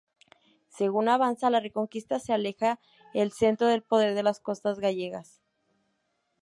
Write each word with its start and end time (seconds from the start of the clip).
Según 0.69 1.09
avanza 1.09 1.51
la 1.51 1.59
Reconquista 1.59 2.17
se 2.17 2.33
aleja 2.33 2.79
el 3.13 3.31
centro 3.31 3.67
de 3.67 3.81
poder 3.81 4.15
de 4.15 4.23
las 4.23 4.39
costas 4.39 4.79
gallegas. 4.79 5.43